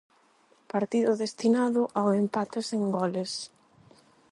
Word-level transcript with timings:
Partido 0.73 1.11
destinado 1.23 1.81
ao 1.99 2.07
empate 2.23 2.59
sen 2.69 2.83
goles. 2.97 3.31